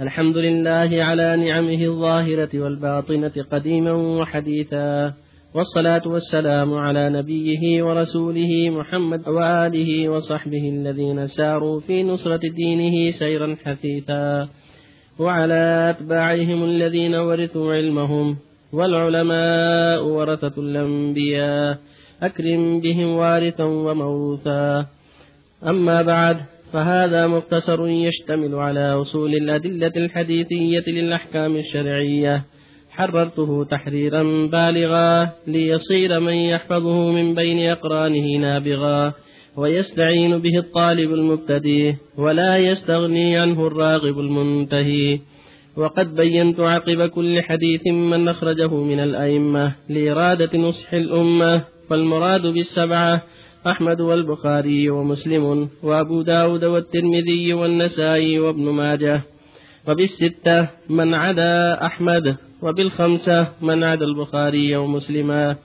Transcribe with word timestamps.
الحمد 0.00 0.36
لله 0.36 1.04
على 1.04 1.36
نعمه 1.36 1.84
الظاهرة 1.84 2.48
والباطنة 2.54 3.32
قديما 3.52 3.92
وحديثا 3.92 5.12
والصلاة 5.54 6.02
والسلام 6.08 6.74
على 6.74 7.10
نبيه 7.10 7.82
ورسوله 7.82 8.70
محمد 8.70 9.28
وآله 9.28 10.08
وصحبه 10.08 10.68
الذين 10.68 11.26
ساروا 11.26 11.80
في 11.80 12.02
نصرة 12.02 12.40
دينه 12.48 13.10
سيرا 13.10 13.56
حثيثا 13.64 14.48
وعلى 15.18 15.94
أتباعهم 15.96 16.64
الذين 16.64 17.14
ورثوا 17.14 17.74
علمهم 17.74 18.36
والعلماء 18.72 20.04
ورثة 20.04 20.54
الأنبياء 20.58 21.78
أكرم 22.22 22.80
بهم 22.80 23.08
وارثا 23.16 23.64
وموروثا 23.64 24.86
أما 25.66 26.02
بعد 26.02 26.36
فهذا 26.72 27.26
مختصر 27.26 27.88
يشتمل 27.88 28.54
على 28.54 28.92
أصول 28.92 29.34
الأدلة 29.34 29.92
الحديثية 29.96 30.84
للأحكام 30.86 31.56
الشرعية. 31.56 32.44
حررته 32.90 33.64
تحريرا 33.64 34.22
بالغا 34.46 35.30
ليصير 35.46 36.20
من 36.20 36.34
يحفظه 36.34 37.10
من 37.10 37.34
بين 37.34 37.70
أقرانه 37.70 38.36
نابغا 38.38 39.12
ويستعين 39.56 40.38
به 40.38 40.58
الطالب 40.58 41.14
المبتدئ 41.14 41.94
ولا 42.18 42.56
يستغني 42.56 43.36
عنه 43.36 43.66
الراغب 43.66 44.18
المنتهي. 44.18 45.18
وقد 45.76 46.14
بينت 46.14 46.60
عقب 46.60 47.06
كل 47.06 47.42
حديث 47.42 47.86
من 47.86 48.28
أخرجه 48.28 48.74
من 48.74 49.00
الأئمة 49.00 49.72
لإرادة 49.88 50.58
نصح 50.58 50.94
الأمة 50.94 51.62
فالمراد 51.90 52.42
بالسبعة 52.42 53.22
أحمد 53.66 54.00
والبخاري 54.00 54.90
ومسلم 54.90 55.68
وأبو 55.82 56.22
داود 56.22 56.64
والترمذي 56.64 57.52
والنسائي 57.52 58.38
وابن 58.38 58.62
ماجه. 58.62 59.22
وبالستة 59.88 60.68
من 60.90 61.14
عدا 61.14 61.86
أحمد 61.86 62.36
وبالخمسة 62.62 63.48
من 63.62 63.84
عدا 63.84 64.04
البخاري 64.04 64.76
ومسلما 64.76 65.56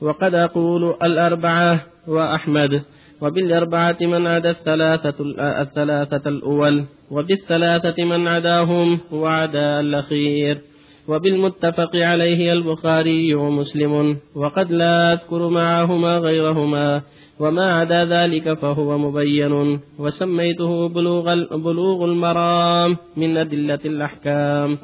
وقد 0.00 0.34
أقول 0.34 0.96
الأربعة 1.02 1.80
وأحمد 2.08 2.82
وبالأربعة 3.20 3.96
من 4.00 4.26
عدا 4.26 4.50
الثلاثة, 4.50 5.14
الثلاثة 5.38 6.28
الأول 6.28 6.84
وبالثلاثة 7.10 8.04
من 8.04 8.28
عداهم 8.28 8.98
وعدا 9.12 9.80
الأخير. 9.80 10.60
وبالمتفق 11.08 11.96
عليه 11.96 12.52
البخاري 12.52 13.34
ومسلم 13.34 14.16
وقد 14.34 14.72
لا 14.72 15.12
أذكر 15.12 15.48
معهما 15.48 16.18
غيرهما 16.18 17.02
وما 17.40 17.72
عدا 17.72 18.04
ذلك 18.04 18.52
فهو 18.52 18.98
مبين 18.98 19.80
وسميته 19.98 20.88
بلوغ, 20.88 21.34
بلوغ 21.56 22.04
المرام 22.04 22.96
من 23.16 23.36
أدلة 23.36 23.78
الأحكام. 23.84 24.78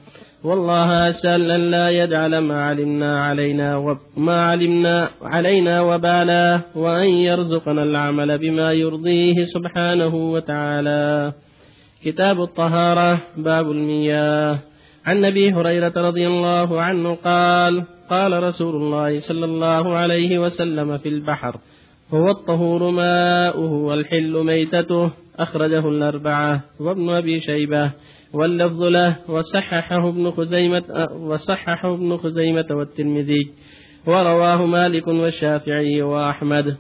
والله 0.45 1.11
أسأل 1.11 1.51
أن 1.51 1.71
لا 1.71 1.91
يجعل 1.91 2.39
ما 2.39 2.65
علمنا 2.65 3.25
علينا 3.25 3.77
وما 3.77 4.45
علمنا 4.45 5.11
علينا 5.23 5.81
وبالا 5.81 6.61
وأن 6.75 7.09
يرزقنا 7.09 7.83
العمل 7.83 8.39
بما 8.39 8.73
يرضيه 8.73 9.45
سبحانه 9.45 10.15
وتعالى. 10.15 11.33
كتاب 12.05 12.43
الطهارة 12.43 13.19
باب 13.37 13.71
المياه. 13.71 14.72
عن 15.07 15.25
أبي 15.25 15.53
هريرة 15.53 15.93
رضي 15.97 16.27
الله 16.27 16.81
عنه 16.81 17.15
قال 17.15 17.85
قال 18.11 18.43
رسول 18.43 18.77
الله 18.77 19.21
صلى 19.21 19.45
الله 19.45 19.97
عليه 19.97 20.39
وسلم 20.39 20.99
في 20.99 21.09
البحر 21.09 21.57
هو 22.15 22.31
الطهور 22.31 22.91
ماؤه 22.91 23.73
والحل 23.73 24.45
ميتته. 24.45 25.11
أخرجه 25.39 25.89
الأربعة 25.89 26.61
وابن 26.81 27.11
أبي 27.11 27.41
شيبة 27.41 27.91
واللفظ 28.33 28.83
له 28.83 29.17
وصححه 29.29 30.09
ابن 30.09 30.31
خزيمة 30.31 31.09
وصححه 31.13 31.95
ابن 31.95 32.17
خزيمة 32.17 32.67
والترمذي 32.71 33.51
ورواه 34.07 34.67
مالك 34.67 35.09
والشافعي 35.09 36.03
وأحمد. 36.03 36.77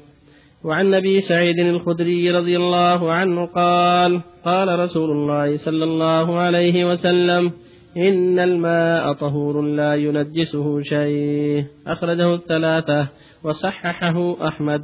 وعن 0.65 0.95
أبي 0.95 1.21
سعيد 1.21 1.59
الخدري 1.59 2.31
رضي 2.31 2.57
الله 2.57 3.13
عنه 3.13 3.47
قال 3.47 4.21
قال 4.45 4.79
رسول 4.79 5.11
الله 5.11 5.57
صلى 5.57 5.85
الله 5.85 6.39
عليه 6.39 6.85
وسلم 6.85 7.53
إن 7.97 8.39
الماء 8.39 9.13
طهور 9.13 9.63
لا 9.63 9.95
ينجسه 9.95 10.83
شيء. 10.83 11.65
أخرجه 11.87 12.35
الثلاثة 12.35 13.09
وصححه 13.45 14.49
أحمد. 14.49 14.83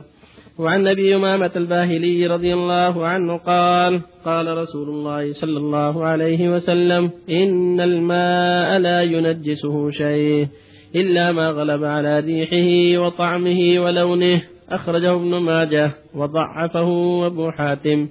وعن 0.59 0.87
أبي 0.87 1.17
أمامة 1.17 1.51
الباهلي 1.57 2.27
رضي 2.27 2.55
الله 2.55 3.07
عنه 3.07 3.37
قال 3.37 4.01
قال 4.25 4.59
رسول 4.59 4.89
الله 4.89 5.33
صلى 5.33 5.59
الله 5.59 6.05
عليه 6.05 6.55
وسلم 6.55 7.11
إن 7.31 7.81
الماء 7.81 8.79
لا 8.79 9.03
ينجسه 9.03 9.91
شيء 9.91 10.47
إلا 10.95 11.33
ما 11.33 11.51
غلب 11.51 11.85
على 11.85 12.21
ريحه 12.21 13.01
وطعمه 13.03 13.85
ولونه. 13.85 14.43
أخرجه 14.71 15.15
ابن 15.15 15.37
ماجه 15.37 15.93
وضعفه 16.15 17.27
أبو 17.27 17.51
حاتم. 17.51 18.09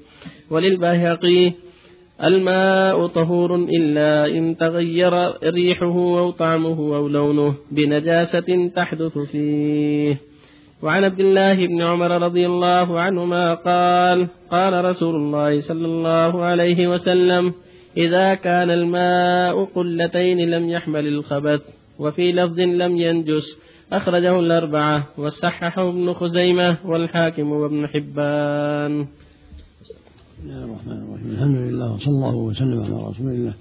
وللبيهقي 0.51 1.66
الماء 2.23 3.07
طهور 3.07 3.55
إلا 3.55 4.37
إن 4.37 4.57
تغير 4.57 5.13
ريحه 5.43 6.19
أو 6.19 6.31
طعمه 6.31 6.95
أو 6.95 7.07
لونه 7.07 7.55
بنجاسة 7.71 8.69
تحدث 8.75 9.17
فيه. 9.17 10.17
وعن 10.83 11.03
عبد 11.03 11.19
الله 11.19 11.67
بن 11.67 11.81
عمر 11.81 12.21
رضي 12.21 12.45
الله 12.45 12.99
عنهما 12.99 13.53
قال 13.53 14.27
قال 14.51 14.85
رسول 14.85 15.15
الله 15.15 15.61
صلى 15.61 15.85
الله 15.85 16.43
عليه 16.43 16.87
وسلم 16.87 17.53
إذا 17.97 18.33
كان 18.33 18.69
الماء 18.69 19.63
قلتين 19.63 20.49
لم 20.49 20.69
يحمل 20.69 21.07
الخبث 21.07 21.61
وفي 21.99 22.31
لفظ 22.31 22.59
لم 22.59 22.97
ينجس 22.97 23.57
أخرجه 23.93 24.39
الأربعة 24.39 25.07
وصححه 25.17 25.89
ابن 25.89 26.13
خزيمة 26.13 26.77
والحاكم 26.85 27.51
وابن 27.51 27.87
حبان. 27.87 29.07
بسم 30.37 30.49
الله 30.49 30.63
الرحمن 30.63 30.93
الرحيم. 30.93 31.31
الحمد 31.31 31.55
لله 31.55 31.93
وصلى 31.93 32.13
الله 32.13 32.35
وسلم 32.35 32.83
على 32.83 32.93
رسول 32.93 33.31
الله 33.31 33.53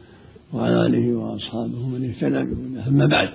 وعلى 0.52 0.86
آله 0.86 1.16
وأصحابه 1.16 1.86
من 1.88 2.08
اهتدى 2.08 2.44
بهداه. 2.44 2.88
أما 2.88 3.06
بعد 3.06 3.28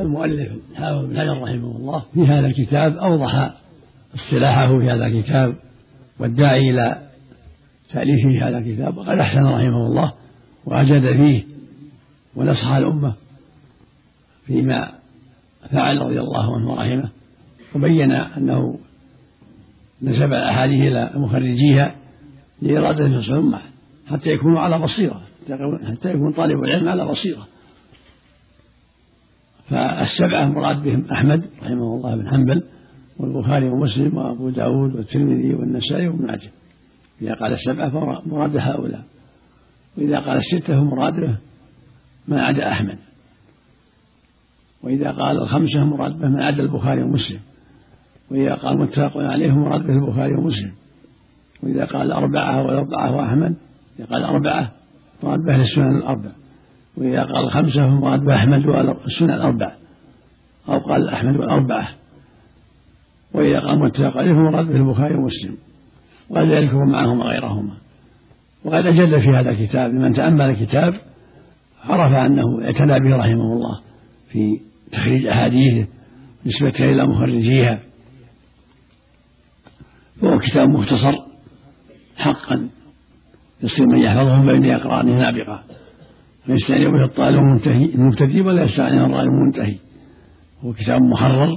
المؤلف 0.00 0.52
حافظ 0.74 1.04
بن 1.04 1.20
حجر 1.20 1.42
رحمه 1.42 1.76
الله 1.76 2.02
في 2.14 2.26
هذا 2.26 2.46
الكتاب 2.46 2.96
أوضح 2.96 3.54
اصطلاحه 4.14 4.78
في 4.78 4.90
هذا 4.90 5.06
الكتاب 5.06 5.54
والداعي 6.18 6.70
إلى 6.70 7.02
تأليفه 7.92 8.48
هذا 8.48 8.58
الكتاب. 8.58 8.96
وقد 8.96 9.18
أحسن 9.18 9.44
رحمه 9.44 9.86
الله 9.86 10.12
وأجاد 10.66 11.16
فيه 11.16 11.44
ونصح 12.36 12.72
الأمة 12.72 13.14
فيما 14.46 14.92
فعل 15.70 15.98
رضي 15.98 16.20
الله 16.20 16.56
عنه 16.56 16.70
ورحمه. 16.70 17.10
وبين 17.74 18.12
أنه 18.12 18.78
نسب 20.02 20.32
الأحاديث 20.32 20.80
إلى 20.80 21.10
مخرجيها 21.14 21.94
لإرادة 22.62 23.06
نصح 23.06 23.28
الأمة 23.28 23.60
حتى 24.06 24.30
يكونوا 24.30 24.60
على 24.60 24.78
بصيرة 24.78 25.22
حتى 25.84 26.10
يكون 26.10 26.32
طالب 26.32 26.64
العلم 26.64 26.88
على 26.88 27.06
بصيرة. 27.06 27.46
فالسبعة 29.68 30.48
مراد 30.48 30.82
بهم 30.82 31.04
أحمد 31.12 31.44
رحمه 31.62 31.96
الله 31.96 32.16
بن 32.16 32.28
حنبل 32.28 32.62
والبخاري 33.18 33.68
ومسلم 33.68 34.16
وأبو 34.16 34.50
داود 34.50 34.96
والترمذي 34.96 35.54
والنسائي 35.54 36.08
وابن 36.08 36.26
ماجه. 36.26 36.50
إذا 37.22 37.34
قال 37.34 37.52
السبعة 37.52 37.90
فمراد 37.90 38.56
هؤلاء. 38.56 39.04
وإذا 39.98 40.18
قال 40.18 40.38
الستة 40.38 40.80
فمراد 40.80 41.38
من 42.28 42.38
عدا 42.38 42.72
أحمد. 42.72 42.98
وإذا 44.82 45.10
قال 45.10 45.42
الخمسة 45.42 45.84
مراد 45.84 46.18
به 46.18 46.28
من 46.28 46.42
عدا 46.42 46.62
البخاري 46.62 47.02
ومسلم. 47.02 47.40
وإذا 48.30 48.54
قال 48.54 48.78
متفق 48.78 49.16
عليه 49.16 49.52
مراد 49.52 49.80
به 49.80 49.92
البخاري 49.92 50.34
ومسلم. 50.34 50.72
وإذا 51.62 51.84
قال 51.84 52.12
أربعة 52.12 52.62
والأربعة 52.62 53.16
وأحمد 53.16 53.56
إذا 53.98 54.06
قال 54.06 54.24
أربعة 54.24 54.72
مراد 55.22 55.40
به 55.40 55.62
السنن 55.62 55.96
الأربع. 55.96 56.30
وإذا 56.96 57.22
قال 57.22 57.50
خمسة 57.50 57.86
فمراد 57.86 58.20
بأحمد 58.20 58.66
والسنن 58.66 59.30
الأربع. 59.30 59.72
أو 60.68 60.78
قال 60.78 61.08
أحمد 61.08 61.36
والأربعة. 61.36 61.88
وإذا 63.34 63.60
قال 63.60 63.78
متفق 63.78 64.16
عليه 64.16 64.32
فمراد 64.32 64.66
به 64.66 64.76
البخاري 64.76 65.14
ومسلم. 65.14 65.56
وقد 66.30 66.48
يذكر 66.48 66.84
معهما 66.84 67.24
غيرهما. 67.24 67.74
وقد 68.64 68.86
أجل 68.86 69.20
في 69.20 69.28
هذا 69.28 69.50
الكتاب 69.50 69.90
لمن 69.90 70.12
تأمل 70.12 70.40
الكتاب 70.40 70.94
عرف 71.84 72.12
أنه 72.12 72.64
اعتنى 72.64 73.00
به 73.00 73.16
رحمه 73.16 73.52
الله 73.52 73.80
في 74.28 74.60
تخريج 74.92 75.26
أحاديثه 75.26 75.88
نسبة 76.46 76.84
إلى 76.90 77.06
مخرجيها. 77.06 77.78
وهو 80.22 80.38
كتاب 80.38 80.68
مختصر. 80.68 81.35
حقا. 82.16 82.68
يصير 83.62 83.86
من 83.86 83.98
يحفظه 83.98 84.52
بين 84.52 84.70
أقرانه 84.70 85.18
نابغة. 85.18 85.62
فيستعني 86.46 86.86
به 86.86 87.04
الطالب 87.04 87.38
المنتهي 87.38 87.94
المبتدئ 87.94 88.40
ولا 88.40 88.62
يستعني 88.62 89.04
الطالب 89.04 89.30
المنتهي. 89.30 89.76
هو 90.64 90.72
كتاب 90.72 91.02
محرر 91.02 91.48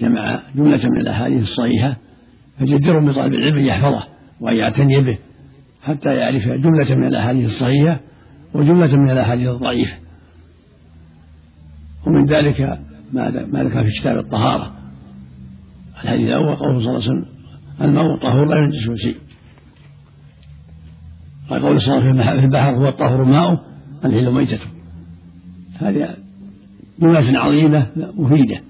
جمع 0.00 0.42
جملة 0.54 0.88
من 0.88 1.00
الأحاديث 1.00 1.42
الصحيحة 1.42 1.96
فجدر 2.58 2.98
بطالب 2.98 3.34
العلم 3.34 3.58
أن 3.58 3.64
يحفظه 3.64 4.06
وأن 4.40 4.56
يعتني 4.56 5.00
به 5.00 5.18
حتى 5.82 6.14
يعرف 6.14 6.42
جملة 6.42 6.94
من 6.94 7.06
الأحاديث 7.06 7.50
الصحيحة 7.50 8.00
وجملة 8.54 8.96
من 8.96 9.10
الأحاديث 9.10 9.48
الضعيفة. 9.48 9.96
ومن 12.06 12.26
ذلك 12.26 12.78
ما 13.12 13.64
ذكر 13.64 13.84
في 13.84 13.90
كتاب 14.00 14.18
الطهارة. 14.18 14.72
الحديث 16.02 16.28
الأول 16.28 16.56
قوله 16.56 16.78
صلى 16.80 16.88
الله 16.88 17.02
عليه 17.02 17.10
وسلم 17.10 17.26
الماء 17.80 18.18
طهور 18.18 18.44
لا 18.46 18.56
ينجسه 18.56 18.94
شيء. 18.94 19.16
قال 21.56 21.64
قول 21.64 21.80
صلى 21.80 21.94
الله 21.94 22.08
عليه 22.08 22.10
وسلم 22.10 22.40
في 22.40 22.46
البحر 22.46 22.70
هو 22.70 22.88
الطهور 22.88 23.24
ماؤه 23.24 23.60
الحل 24.04 24.32
ميتته. 24.32 24.66
هذه 25.78 26.16
جملة 27.00 27.38
عظيمة 27.38 27.86
مفيدة 27.96 28.60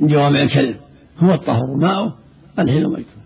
من 0.00 0.08
جوامع 0.08 0.42
الكلم 0.42 0.74
هو 1.18 1.34
الطهور 1.34 1.76
ماؤه 1.80 2.14
الحل 2.58 2.86
ميتته. 2.86 3.18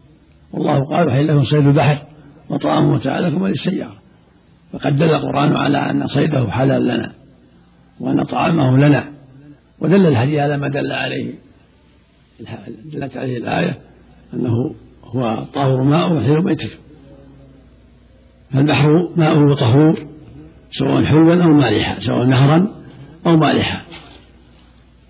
والله 0.53 0.85
قال 0.85 1.07
وحل 1.07 1.29
لكم 1.29 1.45
صيد 1.45 1.67
البحر 1.67 2.03
وطعامه 2.51 2.97
لكم 3.05 3.43
وللسيارة. 3.43 3.97
فقد 4.73 4.97
دل 4.97 5.11
القرآن 5.15 5.57
على 5.57 5.79
أن 5.79 6.07
صيده 6.07 6.51
حلال 6.51 6.85
لنا 6.85 7.13
وأن 8.01 8.25
طعامه 8.25 8.77
لنا. 8.77 9.05
ودل 9.81 10.07
الحديث 10.07 10.39
على 10.39 10.57
ما 10.57 10.69
دل 10.69 10.93
عليه. 10.93 11.35
دلت 12.93 13.17
عليه 13.17 13.39
الآية 13.39 13.79
أنه 14.35 14.75
هو 15.05 15.45
طهور 15.55 15.83
ماء 15.83 16.13
وحل 16.13 16.45
ميتته. 16.45 16.79
فالبحر 18.53 18.89
ماؤه 19.17 19.57
طهور 19.57 20.07
سواء 20.71 21.05
حلوا 21.05 21.45
أو 21.45 21.53
مالحا 21.53 22.01
سواء 22.01 22.27
نهرا 22.27 22.69
أو 23.27 23.37
مالحا. 23.37 23.83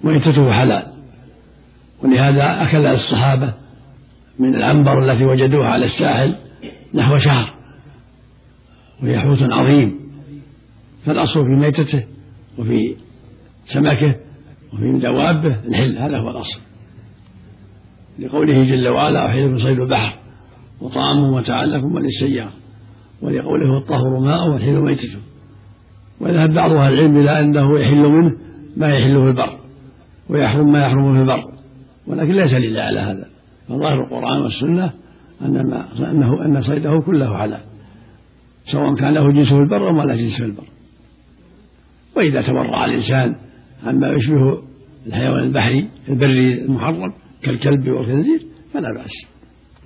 ميتته 0.04 0.52
حلال. 0.52 0.86
ولهذا 2.02 2.62
أكل 2.62 2.86
الصحابة 2.86 3.54
من 4.38 4.54
العنبر 4.54 5.12
التي 5.12 5.24
وجدوها 5.24 5.68
على 5.68 5.86
الساحل 5.86 6.36
نحو 6.94 7.18
شهر 7.18 7.54
وهي 9.02 9.20
حوت 9.20 9.42
عظيم. 9.42 10.00
فالأصل 11.06 11.44
في 11.44 11.50
ميتته 11.50 12.04
وفي 12.58 12.96
سمكه 13.64 14.14
وفي 14.72 14.98
دوابه 15.02 15.56
الحل 15.68 15.98
هذا 15.98 16.18
هو 16.18 16.30
الأصل. 16.30 16.60
لقوله 18.18 18.64
جل 18.64 18.88
وعلا 18.88 19.26
أحيلكم 19.26 19.58
صيد 19.58 19.80
البحر 19.80 20.18
وطعامه 20.80 21.36
متاعا 21.36 21.66
لكم 21.66 21.94
وللسيارة 21.94 22.61
ولقوله 23.22 23.78
الطهر 23.78 24.18
ماء 24.18 24.48
والحل 24.48 24.80
ميتته 24.80 25.18
وذهب 26.20 26.50
بعض 26.54 26.72
أهل 26.72 26.92
العلم 26.92 27.16
إلى 27.16 27.40
أنه 27.40 27.80
يحل 27.80 28.08
منه 28.08 28.36
ما 28.76 28.88
يحل 28.88 29.14
في 29.14 29.28
البر 29.28 29.58
ويحرم 30.28 30.72
ما 30.72 30.80
يحرم 30.80 31.14
في 31.14 31.20
البر. 31.20 31.52
ولكن 32.06 32.32
ليس 32.32 32.52
دليل 32.52 32.78
على 32.78 33.00
هذا. 33.00 33.26
فظاهر 33.68 34.04
القرآن 34.04 34.42
والسنة 34.42 34.92
أن 35.42 35.70
ما 35.70 35.88
أنه 36.10 36.44
أن 36.44 36.62
صيده 36.62 37.00
كله 37.06 37.38
حلال. 37.38 37.60
سواء 38.72 38.94
كان 38.94 39.14
له 39.14 39.32
جنس 39.32 39.48
في 39.48 39.58
البر 39.58 39.88
أو 39.88 39.92
ما 39.92 40.02
له 40.02 40.16
جنس 40.16 40.36
في 40.36 40.44
البر. 40.44 40.64
وإذا 42.16 42.42
تورع 42.42 42.84
الإنسان 42.84 43.36
عما 43.86 44.08
يشبه 44.08 44.62
الحيوان 45.06 45.44
البحري 45.44 45.88
البري 46.08 46.64
المحرم 46.64 47.12
كالكلب 47.42 47.88
والخنزير 47.88 48.42
فلا 48.74 48.88
بأس 48.96 49.26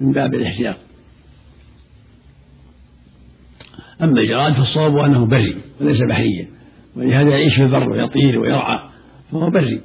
من 0.01 0.13
باب 0.13 0.35
الاحتياط. 0.35 0.77
أما 4.03 4.21
الجراد 4.21 4.55
فالصواب 4.55 4.97
أنه 4.97 5.27
بري 5.27 5.57
وليس 5.81 6.01
بحريا 6.09 6.49
ولهذا 6.97 7.31
يعيش 7.31 7.57
في 7.57 7.63
البر 7.65 7.91
ويطير 7.91 8.39
ويرعى 8.39 8.91
فهو 9.33 9.51
بري. 9.51 9.81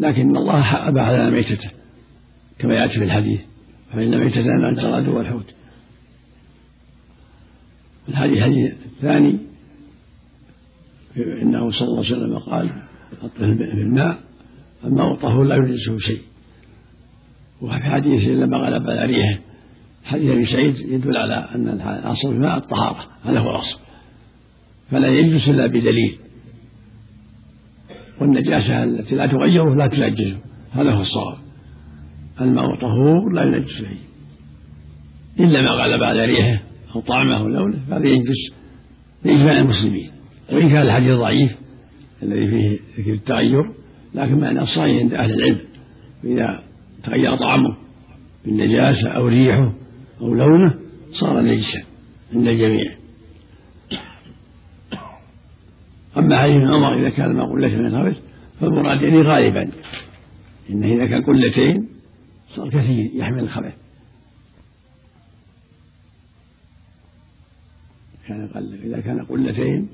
لكن 0.00 0.36
الله 0.36 0.88
أباح 0.88 1.00
لنا 1.00 1.30
ميتته 1.30 1.70
كما 2.58 2.74
يأتي 2.74 2.98
في 2.98 3.04
الحديث. 3.04 3.40
فأما 3.92 4.18
الميتتان 4.18 4.68
الجراد 4.68 5.08
والحوت. 5.08 5.54
الحديث 8.08 8.36
الحديث 8.36 8.72
الثاني 8.86 9.38
إنه 11.16 11.70
صلى 11.70 11.88
الله 11.88 12.04
عليه 12.04 12.16
وسلم 12.16 12.38
قال 12.38 12.68
في 13.36 13.42
الماء 13.82 14.18
الماء 14.84 15.14
طهور 15.14 15.44
لا 15.44 15.54
يجلسه 15.56 15.98
شيء. 15.98 16.22
وفي 17.60 17.74
حديث 17.74 18.28
لما 18.28 18.56
غلب 18.56 18.90
على 18.90 19.04
ريحه 19.04 19.40
حديث 20.08 20.30
أبي 20.30 20.46
سعيد 20.46 20.76
يدل 20.76 21.16
على 21.16 21.48
أن 21.54 21.68
الاصل 21.68 22.28
في 22.28 22.34
الماء 22.34 22.56
الطهارة 22.56 23.06
هذا 23.24 23.38
هو 23.38 23.50
الأصل. 23.50 23.78
فلا 24.90 25.08
يجلس 25.08 25.48
إلا 25.48 25.66
بدليل. 25.66 26.18
والنجاسة 28.20 28.84
التي 28.84 29.14
لا 29.14 29.26
تغيره 29.26 29.74
لا 29.74 29.86
تنجسه 29.86 30.36
هذا 30.72 30.92
هو 30.92 31.00
الصواب. 31.00 31.36
الماء 32.40 32.76
طهور 32.76 33.32
لا 33.32 33.42
ينجس 33.42 33.72
فيه 33.72 34.08
إلا 35.44 35.62
ما 35.62 35.70
غلب 35.70 36.02
على 36.02 36.24
ريحه 36.24 36.62
أو 36.94 37.00
طعمه 37.00 37.36
أو 37.36 37.48
لونه 37.48 37.78
فهذا 37.90 38.06
ينجس 38.06 38.52
باجماع 39.24 39.58
المسلمين. 39.58 40.10
وإن 40.52 40.68
كان 40.68 40.82
الحديث 40.82 41.16
ضعيف 41.16 41.52
الذي 42.22 42.46
فيه 42.46 42.78
ذكر 42.98 43.12
التغير 43.12 43.72
لكن 44.14 44.40
معنى 44.40 44.62
الصحيح 44.62 45.02
عند 45.02 45.14
أهل 45.14 45.32
العلم 45.32 45.60
إذا 46.24 46.62
تغير 47.04 47.36
طعمه 47.36 47.76
بالنجاسة 48.44 49.08
أو 49.08 49.26
ريحه 49.26 49.72
أو 50.20 50.34
لونه 50.34 50.74
صار 51.12 51.42
نجسا 51.42 51.82
عند 52.34 52.46
الجميع. 52.46 52.96
أما 56.16 56.42
حديث 56.42 56.70
عمر 56.70 57.00
إذا 57.00 57.10
كان 57.10 57.36
ما 57.36 57.44
قلة 57.44 57.68
من 57.68 57.86
الخبث 57.86 58.22
فالمراد 58.60 59.02
يعني 59.02 59.22
غالبا. 59.22 59.70
إنه 60.70 60.94
إذا 60.94 61.06
كان 61.06 61.24
قلتين 61.24 61.88
صار 62.48 62.70
كثير 62.70 63.10
يحمل 63.14 63.38
الخبث 63.38 63.74
كان 68.28 68.48
قل 68.48 68.74
إذا 68.84 69.00
كان 69.00 69.24
قلتين 69.24 69.88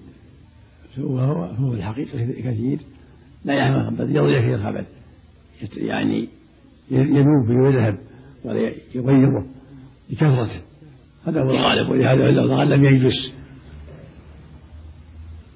فهو 0.96 1.18
هو 1.44 1.74
الحقيقة 1.74 2.18
كثير 2.50 2.78
لا 3.44 3.54
يحمل 3.54 3.76
الخبث 3.76 4.08
يضيع 4.10 4.40
فيه 4.40 4.54
الخبث 4.54 4.86
يعني 5.76 6.28
يذوب 6.90 7.48
ويذهب 7.48 7.98
ولا 8.44 8.72
يغيره 8.94 9.46
بكثرته 10.10 10.60
هذا 11.26 11.40
هو 11.40 11.50
الغالب 11.50 11.88
ولهذا 11.88 12.28
الغالب 12.28 12.72
لم 12.72 12.84
يجلس. 12.84 13.32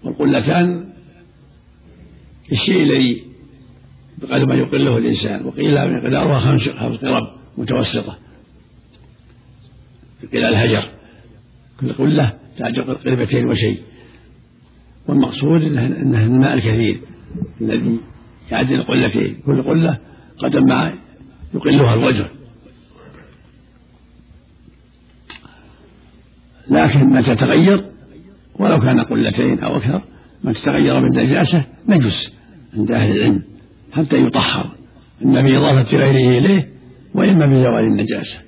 والقلتان 0.05 0.89
الشيء 2.53 2.83
الذي 2.83 3.23
بقدر 4.19 4.47
ما 4.47 4.55
يقله 4.55 4.99
الإنسان 4.99 5.47
وقيل 5.47 5.75
مقدارها 5.75 6.41
خمس 6.41 6.69
قرب 6.69 7.23
متوسطة. 7.59 8.19
قيل 10.33 10.45
الهجر. 10.45 10.89
كل 11.81 11.93
قلة 11.93 12.39
تعجب 12.59 12.91
قربتين 12.91 13.49
وشيء. 13.49 13.83
والمقصود 15.09 15.63
انه 15.63 15.87
إنه 15.87 16.25
الماء 16.25 16.55
الكثير 16.55 17.01
الذي 17.61 18.01
يعدل 18.51 18.83
قلتين 18.83 19.37
كل 19.47 19.63
قله 19.63 19.99
قدر 20.39 20.61
ما 20.61 20.95
يقلها 21.55 21.95
الوجه. 21.95 22.38
لكن 26.89 27.07
متى 27.07 27.35
تغير؟ 27.35 27.85
ولو 28.59 28.81
كان 28.81 29.01
قلتين 29.01 29.59
أو 29.59 29.77
أكثر 29.77 30.03
ما 30.45 30.53
تتغير 30.53 31.01
بالنجاسة 31.01 31.65
نجس 31.89 32.33
عند 32.77 32.91
أهل 32.93 33.17
العلم 33.17 33.43
حتى 33.93 34.17
يطهر 34.17 34.71
إما 35.25 35.43
بإضافة 35.43 35.97
غيره 35.97 36.39
إليه 36.39 36.69
وإما 37.15 37.47
بزوال 37.47 37.85
النجاسة. 37.85 38.39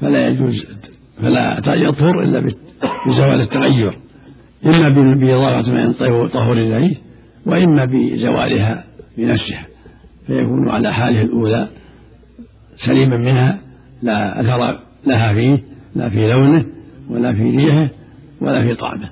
فلا 0.00 0.28
يجوز 0.28 0.66
فلا 1.22 1.74
يطهر 1.74 2.22
إلا 2.22 2.40
بزوال 3.06 3.40
التغير 3.40 3.98
إما 4.66 4.88
بإضافة 5.14 5.72
ما 5.72 5.92
طهور 6.28 6.56
إليه 6.56 6.96
وإما 7.46 7.84
بزوالها 7.84 8.84
بنفسها. 9.18 9.66
فيكون 10.26 10.68
على 10.68 10.94
حاله 10.94 11.22
الأولى 11.22 11.68
سليما 12.76 13.16
منها 13.16 13.58
لا 14.02 14.40
أثر 14.40 14.78
لها 15.06 15.34
فيه 15.34 15.58
لا 15.96 16.08
في 16.08 16.32
لونه 16.32 16.64
ولا 17.10 17.32
في 17.32 17.42
ريحه 17.42 17.88
ولا 18.40 18.62
في 18.62 18.74
طعمة 18.74 19.10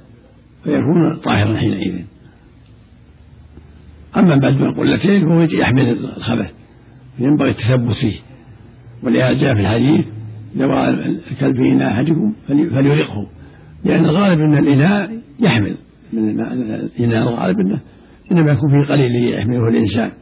فيكون 0.65 1.17
طاهرا 1.25 1.57
حينئذ. 1.57 1.95
أما 4.17 4.37
بعد 4.37 4.53
من 4.53 4.75
قلتين 4.75 5.29
فهو 5.29 5.41
يحمل 5.41 5.89
الخبث 5.89 6.51
ينبغي 7.19 7.51
التثبت 7.51 7.95
فيه. 7.95 8.19
ولهذا 9.03 9.33
جاء 9.33 9.55
في 9.55 9.61
الحديث 9.61 10.07
لو 10.57 10.85
الكلب 11.31 11.57
في 11.57 11.73
إناء 11.73 11.93
أحدكم 11.93 12.33
فليرقه 12.49 13.27
لأن 13.85 14.05
الغالب 14.05 14.41
أن 14.41 14.59
الإناء 14.59 15.21
يحمل 15.41 15.77
من 16.13 16.41
الإناء 16.41 17.29
الغالب 17.29 17.61
أنه 17.61 17.79
إنما 18.33 18.53
يكون 18.53 18.71
فيه 18.71 18.93
قليل 18.93 19.35
يحمله 19.35 19.69
الإنسان. 19.69 20.13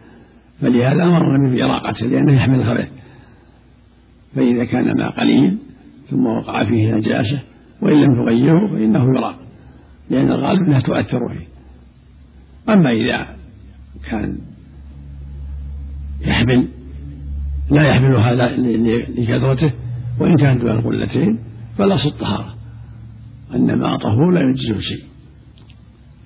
فلهذا 0.61 1.05
أمر 1.05 1.37
النبي 1.37 1.57
بإراقته 1.57 2.07
لأنه 2.07 2.33
يحمل 2.33 2.61
الخبث. 2.61 2.89
فإذا 4.35 4.65
كان 4.65 4.97
ما 4.97 5.09
قليل 5.09 5.59
ثم 6.11 6.27
وقع 6.27 6.65
فيه 6.65 6.95
نجاسة 6.95 7.41
وإن 7.83 8.03
لم 8.03 8.25
تغيره 8.25 8.69
فإنه 8.69 9.19
يرى 9.19 9.39
لأن 10.11 10.33
الغالب 10.33 10.63
أنها 10.63 10.81
تؤثر 10.81 11.19
فيه. 11.29 11.49
أما 12.73 12.91
إذا 12.91 13.37
كان 14.11 14.39
يحمل 16.21 16.69
لا 17.71 17.83
يحملها 17.83 18.35
لكثرته 19.09 19.73
وإن 20.21 20.37
كان 20.37 20.59
دون 20.59 20.71
القلتين 20.71 21.39
فالأصل 21.79 22.09
الطهارة 22.09 22.55
أن 23.55 23.79
ما 23.79 23.97
طهور 23.97 24.31
لا 24.31 24.41
يجزه 24.41 24.81
شيء. 24.81 25.05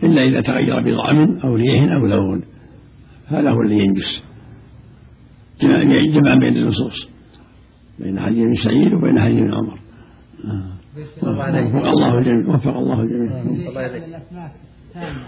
إلا 0.03 0.23
إذا 0.23 0.41
تغير 0.41 0.81
بطعم 0.81 1.39
أو 1.45 1.55
ريح 1.55 1.93
أو 1.93 2.07
لون. 2.07 2.43
هذا 3.27 3.51
هو 3.51 3.63
الذي 3.63 3.79
ينجس. 3.79 4.23
جمع 6.15 6.35
بين 6.35 6.57
النصوص. 6.57 7.09
بين 7.99 8.21
حديث 8.21 8.39
ابن 8.39 8.55
سعيد 8.65 8.93
وبين 8.95 9.21
حديث 9.21 9.39
ابن 9.39 9.55
عمر 9.55 9.79
وفق 10.97 11.25
الله 11.25 12.19
الجميع 12.19 12.55
وفق 12.55 12.77
الله 12.77 13.03
الجميع. 13.03 13.43
الاسماك 13.43 14.53
السامه 14.89 15.27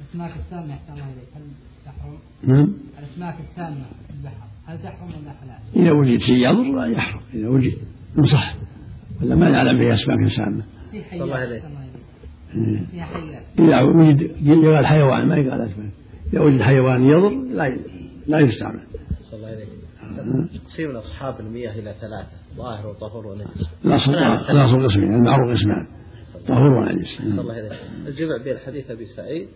الاسماك 0.00 0.30
السامه 0.44 0.74
احسن 0.74 0.92
الله 0.92 1.04
إليك. 1.04 1.28
هل 1.36 1.42
تحرم؟ 1.86 2.18
نعم. 2.44 2.68
الاسماك 2.98 3.34
السامه 3.50 3.84
في 4.06 4.12
البحر. 4.18 4.46
هل 4.66 4.78
تحرم 4.78 5.08
ولا 5.08 5.32
حلال؟ 5.40 5.82
إذا 5.82 5.92
وجد 5.92 6.18
شيء 6.18 6.36
يضر 6.36 6.62
لا 6.62 6.86
يحرم. 6.86 7.20
إذا 7.34 7.48
وجد 7.48 7.72
انصح 8.18 8.54
ولا 9.22 9.34
ما 9.34 9.48
يعلم 9.48 9.78
فيها 9.78 9.94
اسماك 9.94 10.28
سامة. 10.36 10.62
حيات 11.10 11.62
في 12.90 13.02
حيات. 13.02 13.42
إذا 13.58 13.82
وجد 13.82 14.30
يقال 14.42 14.86
حيوان 14.86 15.28
ما 15.28 15.36
يقال 15.36 15.60
اسماك 15.60 15.90
إذا 16.32 16.40
وجد 16.40 16.62
حيوان 16.62 17.04
يضر 17.04 17.30
لا 17.30 17.76
لا 18.26 18.38
يستعمل. 18.38 18.80
الله 19.32 19.48
عليك 19.48 19.68
تقسيم 20.14 20.96
أصحاب 20.96 21.40
المياه 21.40 21.72
إلى 21.72 21.94
ثلاثة 22.00 22.36
ظاهر 22.56 22.86
وطهور 22.86 23.26
ونجس. 23.26 23.70
الاصل 23.84 24.88
قسمين 24.88 25.14
المعروف 25.14 25.50
قسمان 25.50 25.86
طهور 26.48 26.74
ونجس. 26.74 27.20
الله 27.20 27.52
عليك 27.52 27.72
الجمع 28.06 28.36
بين 28.44 28.58
حديث 28.66 28.90
أبي 28.90 29.06
سعيد 29.06 29.48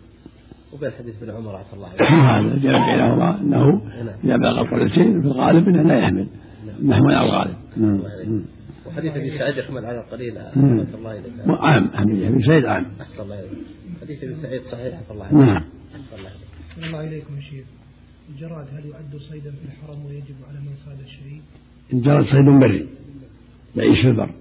وبين 0.73 0.91
حديث 0.91 1.23
ابن 1.23 1.31
عمر 1.31 1.57
عفى 1.57 1.73
الله 1.75 1.89
هذا 2.39 2.55
الجمع 2.55 2.91
بينهما 2.91 3.41
إنه 3.41 3.83
إذا 4.25 4.37
بلغ 4.37 4.61
القلتين 4.61 5.23
في 5.23 5.27
الغالب 5.27 5.69
إنه 5.69 5.83
لا 5.83 5.99
يحمل. 5.99 6.29
محمول 6.83 7.15
على 7.15 7.29
الغالب. 7.29 7.57
نعم. 7.77 8.01
وحديث 8.87 9.17
أبي 9.17 9.39
سعيد 9.39 9.57
يحمل 9.57 9.87
على 9.87 10.01
القليل 10.01 10.39
عفى 10.39 10.95
الله 10.95 11.13
إليك. 11.13 11.33
عام. 11.49 11.91
حديث 11.95 12.25
أبي 12.25 12.43
سعيد 12.43 12.65
عام. 12.65 12.87
احسن 13.01 13.23
الله 13.23 13.41
اليك 13.41 13.51
حديث 14.03 14.25
أبي 14.25 14.35
سعيد 14.35 14.63
صحيح 14.63 14.99
عفى 14.99 15.11
الله 15.11 15.25
عليك 15.25 15.47
نعم. 15.47 15.65
احسن 15.95 16.17
الله 16.19 16.29
اليك 16.29 16.87
الله 16.87 17.01
اليكم 17.01 17.37
يا 17.37 17.41
شيخ. 17.41 17.80
الجراد 18.31 18.67
هل 18.75 18.87
يعد 18.91 19.17
صيدا 19.17 19.51
في 19.51 19.65
الحرم 19.65 20.07
ويجب 20.07 20.35
على 20.49 20.59
من 20.59 20.75
صاد 20.85 21.01
الشيء؟ 21.01 21.41
الجراد 21.93 22.25
صيد 22.25 22.61
بري 22.61 22.89
يعيش 23.77 24.01
في 24.01 24.09
البر. 24.09 24.35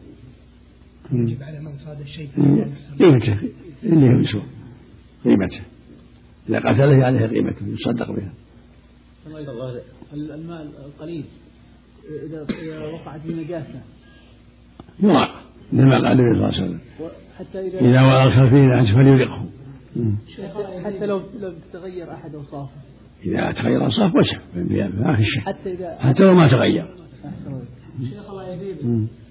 يجب 1.11 1.43
على 1.43 1.59
من 1.59 1.75
صاد 1.75 1.99
الشيء 2.01 2.29
قيمته 2.99 3.39
اللي 3.83 4.15
هو 4.15 4.19
يسوى 4.19 4.43
قيمته. 5.23 5.61
إذا 6.49 6.59
قتله 6.59 7.05
عليه 7.05 7.27
قيمته 7.27 7.67
يصدق 7.67 8.11
بها. 8.11 8.33
الماء 10.13 10.63
القليل 10.63 11.25
إذا 12.25 12.85
وقعت 12.93 13.25
النجاسة 13.25 13.81
يراق 14.99 15.43
مثل 15.73 15.85
ما 15.85 15.95
قال 15.95 16.07
النبي 16.07 16.23
صلى 16.23 16.35
الله 16.35 16.45
عليه 16.45 16.63
وسلم. 16.63 16.79
حتى 17.37 17.67
إذا 17.67 17.79
إذا 17.79 18.01
وقع 18.01 18.23
الخلفين 18.23 18.85
فليرقه. 18.85 19.45
حتى 20.85 21.05
لو 21.05 21.21
لو 21.39 21.53
تغير 21.73 22.13
أحد 22.13 22.35
أوصافه. 22.35 22.81
إذا 23.25 23.51
تغير 23.51 23.83
أوصاف 23.83 24.11
وجه 24.15 24.39
ما 24.89 25.15
في 25.15 25.23
شك. 25.23 25.41
حتى 25.41 25.73
إذا 25.73 25.97
حتى 25.99 26.23
لو 26.23 26.33
ما 26.33 26.47
تغير. 26.47 26.95
شيخ 28.09 28.29
الله 28.29 28.53
يزيد 28.53 28.77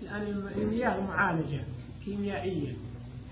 الآن 0.02 0.22
المياه 0.56 1.00
معالجة 1.00 1.60
كيميائيا 2.04 2.76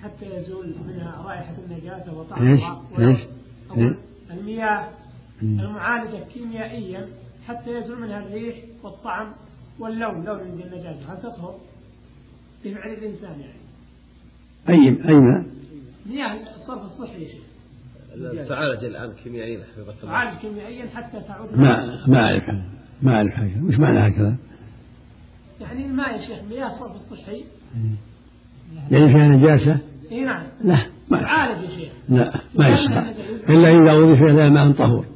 حتى 0.03 0.27
يزول 0.37 0.75
منها 0.87 1.23
رائحة 1.27 1.55
النجاسة 1.59 2.19
وطعمها. 2.19 2.83
إيش؟ 2.99 3.21
المياه. 4.31 4.89
المعالجة 5.43 6.25
كيميائيا 6.35 7.09
حتى 7.47 7.71
يزول 7.71 8.01
منها 8.03 8.19
الريح 8.19 8.57
والطعم 8.83 9.33
واللون 9.79 10.25
لون 10.25 10.41
عند 10.41 10.61
النجاسة. 10.61 11.13
هل 11.13 11.19
تطهر؟ 11.19 11.55
بفعل 12.65 12.91
الإنسان 12.91 13.41
يعني. 13.41 13.61
أي 14.69 14.89
أي 15.09 15.21
ماء؟ 15.21 15.47
مياه 16.07 16.55
الصرف 16.55 16.83
الصحي 16.83 17.23
يا 17.23 17.29
شيخ. 17.29 17.46
تعالج 18.49 18.85
الآن 18.85 19.13
كيميائيا 19.25 19.59
حفظك 19.59 20.03
الله. 20.03 20.13
تعالج 20.13 20.39
كيميائيا 20.39 20.87
حتى 20.87 21.21
تعود. 21.21 21.53
ما 21.53 22.05
ما 22.07 22.19
أعرف 22.19 22.43
ما 23.03 23.13
أعرف 23.13 23.33
حاجة. 23.33 23.63
وش 23.69 23.79
معنى 23.79 24.09
هكذا؟ 24.09 24.37
يعني 25.61 25.87
الماء 25.87 26.15
يا 26.15 26.19
شيخ 26.19 26.39
مياه 26.51 26.67
الصرف 26.67 26.97
الصحي. 26.97 27.45
يعني 28.91 29.13
فيها 29.13 29.29
نجاسة؟ 29.29 29.79
إي 30.13 30.25
نعم. 30.25 30.47
لا 30.65 30.87
ما 31.11 31.23
تعالج 31.23 31.65
يا 31.65 31.71
شيخ. 31.71 31.93
لا 32.09 32.41
ما 32.59 32.69
يصح. 32.69 32.93
إلا 33.51 33.69
إذا 33.69 33.93
أضيف 33.93 34.23
إلى 34.23 34.51
ماء 34.51 34.73
طهور. 34.73 35.07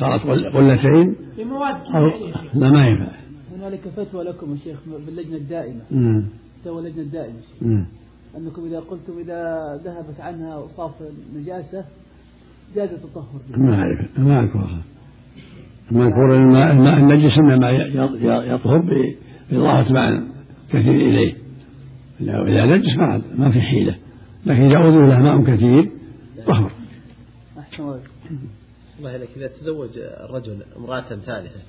صارت 0.00 0.22
قلتين 0.26 1.16
بمواد 1.36 1.82
كيميائية 1.82 2.34
لا 2.54 2.70
ما 2.70 2.86
ينفع. 2.86 3.12
هنالك 3.56 3.88
فتوى 3.88 4.24
لكم 4.24 4.52
يا 4.52 4.56
شيخ 4.56 4.78
باللجنة 5.06 5.36
الدائمة. 5.36 5.82
فتوى 6.62 6.78
اللجنة 6.78 7.02
الدائمة 7.02 7.40
أنكم 8.36 8.64
إذا 8.64 8.80
قلتم 8.80 9.18
إذا 9.18 9.80
ذهبت 9.84 10.20
عنها 10.20 10.54
أوصاف 10.54 10.94
النجاسة 11.32 11.84
جاز 12.74 12.90
التطهر. 12.90 13.40
ما 13.56 13.74
أعرف 13.74 14.18
ما 14.18 14.34
أعرف 14.34 14.50
المذكور 15.92 16.36
الماء 16.36 16.72
الماء 16.72 16.98
النجس 16.98 17.38
إنما 17.38 17.70
يطهر 18.54 18.78
بإضافة 19.50 19.92
ماء 19.92 20.22
كثير 20.72 20.94
إليه. 20.94 21.34
إذا 22.20 22.66
نجس 22.66 22.96
ما 22.98 23.22
ما 23.38 23.50
في 23.50 23.60
حيلة. 23.60 23.96
لكن 24.46 24.62
إذا 24.62 24.78
أضيف 24.78 25.08
له 25.10 25.18
ماء 25.18 25.56
كثير 25.56 25.90
طهر. 26.46 26.72
أحسن 27.58 27.82
الله 28.98 29.16
إليك. 29.16 29.28
إذا 29.36 29.46
تزوج 29.46 29.90
الرجل 29.98 30.62
امرأة 30.76 31.00
ثالثة 31.00 31.60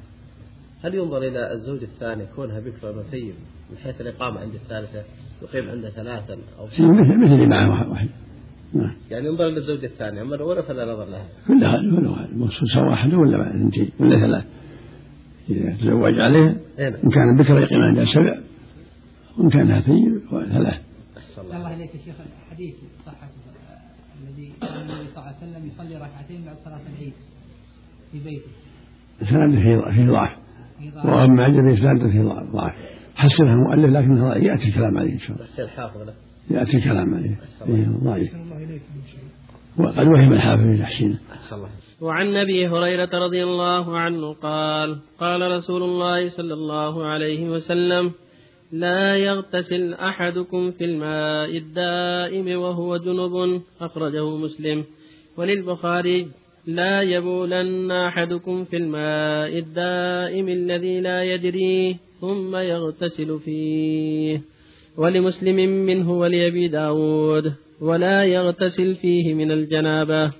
هل 0.83 0.95
ينظر 0.95 1.17
إلى 1.17 1.51
الزوج 1.53 1.83
الثاني؟ 1.83 2.25
كونها 2.35 2.59
بكرة 2.59 2.97
وثيب 2.99 3.33
من 3.71 3.77
حيث 3.83 4.01
الإقامة 4.01 4.39
عند 4.39 4.53
الثالثة 4.53 5.03
يقيم 5.41 5.69
عنده 5.69 5.89
ثلاثا 5.89 6.37
أو 6.59 6.65
مثل 6.65 6.83
مثل 6.87 7.33
اللي 7.33 7.47
معه 7.47 7.89
واحد. 7.91 8.09
نعم. 8.73 8.95
يعني 9.11 9.27
ينظر 9.27 9.45
للزوجة 9.45 9.85
الثانية 9.85 10.21
أما 10.21 10.35
الأولى 10.35 10.63
فلا 10.63 10.93
نظر 10.93 11.05
لها. 11.05 11.25
كلها 11.47 11.77
كلها 11.77 12.25
المقصود 12.25 12.67
سواء 12.73 12.85
واحدة 12.85 13.17
ولا 13.17 13.49
اثنتين 13.49 13.91
ولا 13.99 14.19
ثلاث؟ 14.19 14.45
إذا 15.49 15.75
تزوج 15.75 16.19
عليها 16.19 16.55
نعم. 16.79 16.93
إن 17.03 17.09
كان 17.09 17.37
بكرة 17.39 17.59
يقيم 17.59 17.79
عندها 17.79 18.05
سبع 18.05 18.39
وإن 19.37 19.49
كان 19.49 19.81
ثيب 19.81 20.21
ثلاث 20.29 20.79
الله. 21.37 21.73
إليك 21.73 21.95
يا 21.95 21.99
شيخ. 22.05 22.15
الحديث 22.45 22.75
صحة 23.05 23.29
الذي 24.23 24.53
كان 24.61 24.81
النبي 24.81 25.07
صلى 25.15 25.23
الله 25.23 25.27
عليه 25.27 25.37
وسلم 25.37 25.67
يصلي 25.67 25.95
ركعتين 25.95 26.45
بعد 26.45 26.55
صلاة 26.65 26.81
العيد 26.95 27.13
في 28.11 28.19
بيته. 28.19 28.51
سند 29.19 29.55
في 29.95 30.05
ضعف 30.07 30.31
وأما 31.05 31.43
عجب 31.43 31.65
إسناده 31.65 32.09
في 32.09 32.21
ضعف. 32.53 32.73
حسنها 33.15 33.53
المؤلف 33.53 33.89
لكن 33.89 34.17
يأتي 34.45 34.67
الكلام 34.69 34.97
عليه 34.97 35.13
إن 35.13 35.17
شاء 35.17 35.37
الله. 35.37 35.63
الحافظ 35.63 36.01
له. 36.01 36.13
يأتي 36.51 36.77
الكلام 36.77 37.15
عليه. 37.15 37.39
إيه 37.67 37.87
ضعيف. 38.03 38.29
وقد 39.77 40.07
وهم 40.07 40.33
الحافظ 40.33 40.61
في 40.61 40.77
تحسينه. 40.77 41.19
وعن 42.01 42.35
أبي 42.35 42.67
هريرة 42.67 43.09
رضي 43.13 43.43
الله 43.43 43.97
عنه 43.97 44.33
قال 44.33 44.97
قال 45.19 45.51
رسول 45.51 45.83
الله 45.83 46.29
صلى 46.29 46.53
الله 46.53 47.05
عليه 47.05 47.49
وسلم 47.49 48.11
لا 48.71 49.17
يغتسل 49.17 49.93
أحدكم 49.93 50.71
في 50.71 50.85
الماء 50.85 51.57
الدائم 51.57 52.59
وهو 52.61 52.97
جنب 52.97 53.61
أخرجه 53.81 54.37
مسلم 54.37 54.83
وللبخاري 55.37 56.27
لا 56.67 57.01
يبولن 57.01 57.91
أحدكم 57.91 58.63
في 58.63 58.77
الماء 58.77 59.57
الدائم 59.59 60.49
الذي 60.49 61.01
لا 61.01 61.23
يدري 61.23 61.97
ثم 62.21 62.55
يغتسل 62.55 63.39
فيه 63.39 64.41
ولمسلم 64.97 65.85
منه 65.85 66.11
ولأبي 66.11 66.67
داود 66.67 67.53
ولا 67.81 68.23
يغتسل 68.23 68.95
فيه 68.95 69.33
من 69.33 69.51
الجنابة. 69.51 70.31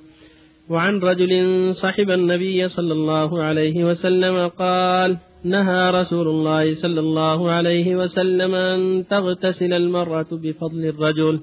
وعن 0.70 1.00
رجل 1.00 1.76
صحب 1.76 2.10
النبي 2.10 2.68
صلى 2.68 2.94
الله 2.94 3.42
عليه 3.44 3.84
وسلم 3.86 4.48
قال 4.48 5.18
نهى 5.44 5.92
رسول 5.92 6.28
الله 6.28 6.76
صلى 6.76 7.00
الله 7.00 7.52
عليه 7.52 7.96
وسلم 7.96 8.56
أن 8.56 9.04
تغتسل 9.10 9.74
المرأة 9.74 10.26
بفضل 10.32 10.86
الرجل 10.86 11.40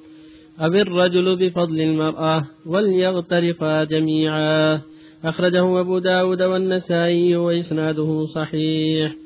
أو 0.60 0.74
الرجل 0.74 1.36
بفضل 1.36 1.80
المرأة 1.80 2.44
وليغترفا 2.66 3.84
جميعا. 3.84 4.80
أخرجه 5.24 5.80
أبو 5.80 5.98
داود 5.98 6.42
والنسائي 6.42 7.36
وإسناده 7.36 8.26
صحيح. 8.26 9.19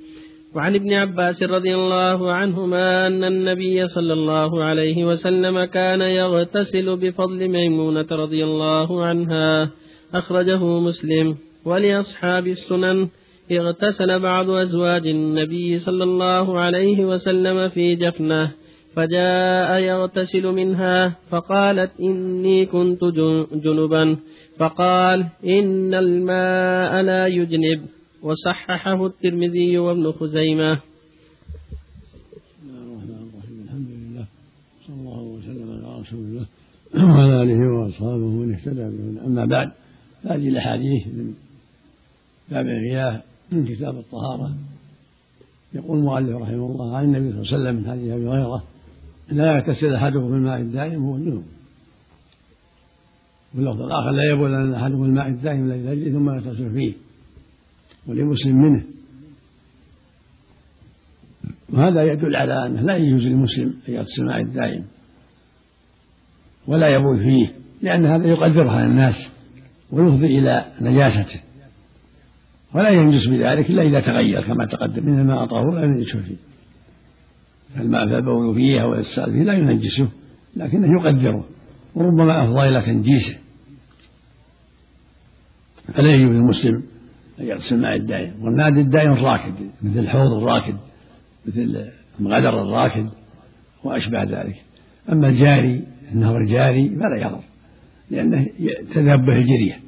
وعن 0.55 0.75
ابن 0.75 0.93
عباس 0.93 1.43
رضي 1.43 1.75
الله 1.75 2.33
عنهما 2.33 3.07
أن 3.07 3.25
النبي 3.25 3.89
صلى 3.89 4.13
الله 4.13 4.65
عليه 4.65 5.05
وسلم 5.05 5.65
كان 5.65 6.01
يغتسل 6.01 6.97
بفضل 6.97 7.49
ميمونة 7.49 8.07
رضي 8.11 8.45
الله 8.45 9.05
عنها. 9.05 9.71
أخرجه 10.15 10.65
مسلم. 10.65 11.37
ولأصحاب 11.65 12.47
السنن 12.47 13.09
اغتسل 13.53 14.19
بعض 14.19 14.51
أزواج 14.51 15.07
النبي 15.07 15.79
صلى 15.79 16.05
الله 16.05 16.59
عليه 16.59 17.05
وسلم 17.05 17.69
في 17.69 17.95
جفنة 17.95 18.51
فجاء 18.97 19.79
يغتسل 19.79 20.47
منها 20.47 21.17
فقالت 21.31 21.91
إني 22.01 22.67
كنت 22.67 23.05
جنبا 23.53 24.17
فقال 24.59 25.27
إن 25.45 25.95
الماء 25.95 27.03
لا 27.03 27.27
يجنب 27.27 27.81
وصححه 28.25 29.07
الترمذي 29.07 29.79
وابن 29.79 30.13
خزيمة. 30.13 30.73
بسم 30.75 30.81
الله 32.69 32.83
الرحمن 32.83 33.29
الرحيم. 33.29 33.63
الحمد 33.65 33.89
لله. 33.89 34.27
صلى 34.87 34.97
الله 34.97 35.23
وسلم 35.23 35.69
على 35.73 36.01
رسول 36.01 36.21
الله 36.21 36.47
وعلى 37.15 37.43
آله 37.43 37.69
وأصحابه 37.69 38.29
من 38.29 38.55
اهتدى 38.55 38.85
به 38.97 39.27
أما 39.27 39.45
بعد 39.45 39.71
هذه 40.25 40.49
الأحاديث 40.49 41.07
من 41.07 41.35
باب 42.51 42.67
الغياه 42.67 43.23
من 43.53 43.67
كتاب 43.67 43.99
الطهارة. 43.99 44.55
يقول 45.75 45.99
المؤلف 45.99 46.37
رحمه 46.37 46.67
الله 46.67 46.97
عن 46.97 47.05
النبي 47.05 47.33
صلى 47.33 47.43
الله 47.43 47.53
عليه 47.53 47.63
وسلم 47.63 47.77
من 47.77 47.91
حديث 47.91 48.13
أبي 48.13 48.29
هريرة 48.29 48.65
لا 49.29 49.57
يغتسل 49.57 49.95
أحدكم 49.95 50.31
بالماء 50.31 50.61
الدائم 50.61 51.05
هو 51.05 51.17
الجنوب 51.17 51.45
واللفظ 53.55 53.81
الآخر 53.83 54.11
لا 54.11 54.25
يبول 54.33 54.55
أن 54.55 54.75
أحدكم 54.75 55.05
الماء 55.05 55.29
الدائم 55.29 55.65
الذي 55.65 55.87
يجري 55.87 56.13
ثم 56.13 56.31
يغتسل 56.31 56.71
فيه. 56.71 57.04
ولمسلم 58.07 58.63
منه. 58.63 58.83
وهذا 61.73 62.03
يدل 62.03 62.37
على 62.37 62.67
أنه 62.67 62.81
لا 62.81 62.97
يجوز 62.97 63.23
للمسلم 63.23 63.75
أن 63.89 64.19
الماء 64.19 64.41
الدائم 64.41 64.85
ولا 66.67 66.89
يبول 66.89 67.19
فيه 67.19 67.53
لأن 67.83 68.07
هذا 68.07 68.29
يقدرها 68.29 68.87
الناس 68.87 69.29
ويفضي 69.91 70.39
إلى 70.39 70.73
نجاسته. 70.81 71.41
ولا 72.75 72.89
ينجس 72.89 73.27
بذلك 73.27 73.71
إلا 73.71 73.83
إذا 73.83 74.01
تغير 74.01 74.43
كما 74.43 74.67
تقدم 74.67 75.09
إن 75.09 75.21
الماء 75.21 75.47
طهور 75.47 75.75
لا 75.75 75.85
ينجس 75.85 76.17
فيه. 76.17 76.37
فالماء 77.77 78.07
فالبول 78.07 78.55
فيه 78.55 78.83
أو 78.83 78.95
السال 78.95 79.33
فيه 79.33 79.43
لا 79.43 79.53
ينجسه 79.53 80.09
لكنه 80.57 81.01
يقدره 81.01 81.45
وربما 81.95 82.45
أفضى 82.45 82.69
إلى 82.69 82.83
تنجيسه. 82.83 83.39
فلا 85.95 86.15
يجوز 86.15 86.37
للمسلم 86.37 86.83
يغسل 87.39 87.75
الماء 87.75 87.97
الدائم 87.97 88.45
والماء 88.45 88.69
الدائم 88.69 89.13
الراكد 89.13 89.55
مثل 89.83 89.99
الحوض 89.99 90.33
الراكد 90.33 90.75
مثل 91.47 91.91
المغدر 92.21 92.63
الراكد 92.63 93.09
وأشبه 93.85 94.23
ذلك. 94.23 94.57
أما 95.13 95.29
الجاري 95.29 95.83
النهر 96.13 96.45
جاري 96.45 96.89
فلا 96.89 97.17
يضر 97.17 97.41
لأنه 98.11 98.47
تذهب 98.95 99.25
به 99.27 99.37
الجرية. 99.37 99.79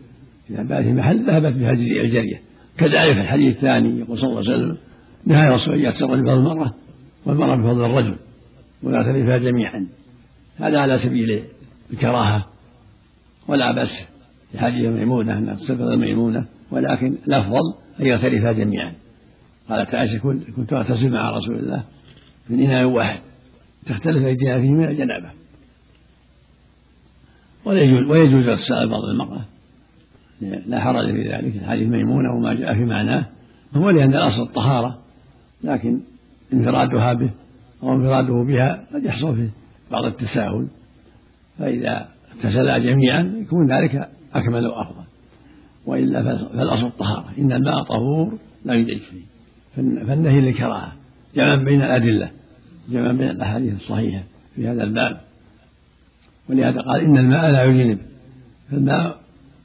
إذا 0.51 0.63
بات 0.63 0.85
في 0.85 0.93
محل 0.93 1.27
ذهبت 1.27 1.53
بها 1.53 1.73
الجرية 1.73 2.41
كذلك 2.79 3.19
الحديث 3.19 3.57
الثاني 3.57 4.01
يقول 4.01 4.19
صلى 4.19 4.29
الله 4.29 4.39
عليه 4.39 4.51
وسلم 4.51 4.77
نهى 5.27 5.49
الرسول 5.49 5.75
أن 5.75 5.81
يغتسل 5.81 6.07
بفضل 6.07 6.39
المرأة 6.39 6.75
والمرأة 7.27 7.57
بفضل 7.57 7.85
الرجل 7.85 8.17
ولا 8.83 9.03
تلفها 9.03 9.39
جميعا. 9.39 9.87
هذا 10.57 10.81
على 10.81 10.99
سبيل 10.99 11.43
الكراهة 11.93 12.47
ولا 13.49 13.73
بأس 13.73 14.07
في 14.53 14.59
حديث 14.59 14.87
ميمونة 14.87 15.39
أن 15.39 15.47
تغتسل 15.47 15.99
ميمونة 15.99 16.47
ولكن 16.71 17.17
الأفضل 17.29 17.75
أن 18.01 18.07
يغترفا 18.07 18.53
جميعا. 18.53 18.93
قالت 19.69 19.95
عائشة 19.95 20.19
كنت 20.57 20.73
أغتسل 20.73 21.11
مع 21.11 21.31
رسول 21.31 21.59
الله 21.59 21.85
من 22.51 22.61
إناء 22.61 22.85
واحد 22.85 23.21
تختلف 23.87 24.25
أيدينا 24.25 24.61
فيه 24.61 24.71
من 24.71 24.85
الجنابة. 24.85 25.31
ويجوز 27.65 28.11
ويجوز 28.11 28.49
اغتسال 28.49 28.89
بعض 28.89 29.05
المرأة. 29.05 29.45
لا 30.67 30.81
حرج 30.81 31.13
في 31.13 31.33
ذلك. 31.33 31.57
الحديث 31.57 31.89
ميمونة 31.89 32.35
وما 32.37 32.55
جاء 32.55 32.75
في 32.75 32.85
معناه. 32.85 33.27
هو 33.75 33.91
لأن 33.91 34.15
الأصل 34.15 34.43
الطهارة 34.43 34.99
لكن 35.65 36.01
انفرادها 36.53 37.13
به 37.13 37.31
أو 37.83 37.93
انفراده 37.93 38.45
بها 38.49 38.87
قد 38.95 39.05
يحصل 39.05 39.37
فيه 39.37 39.49
بعض 39.91 40.05
التساهل. 40.05 40.69
فإذا 41.59 42.09
اغتسلا 42.35 42.79
جميعا 42.79 43.43
يكون 43.43 43.73
ذلك 43.73 44.09
أكمل 44.35 44.67
وأفضل. 44.67 45.06
وإلا 45.87 46.23
فالأصل 46.23 46.87
الطهارة. 46.87 47.33
إن 47.39 47.53
الماء 47.53 47.83
طهور 47.83 48.39
لا 48.65 48.85
فيه. 48.85 49.23
فالنهي 49.77 50.41
للكراهة. 50.41 50.93
جمعا 51.35 51.57
بين 51.57 51.83
الأدلة. 51.83 52.31
جمعا 52.89 53.13
بين 53.13 53.31
الأحاديث 53.31 53.75
الصحيحة 53.75 54.23
في 54.55 54.69
هذا 54.69 54.83
الباب. 54.83 55.21
ولهذا 56.49 56.81
قال 56.81 57.01
إن 57.01 57.19
الماء 57.19 57.51
لا 57.51 57.65
يجنب 57.65 57.99
فالماء 58.71 59.21